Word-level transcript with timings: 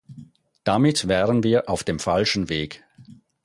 Damit 0.63 1.07
wären 1.07 1.43
wir 1.43 1.69
auf 1.69 1.83
dem 1.83 1.99
falschen 1.99 2.49
Weg. 2.49 2.83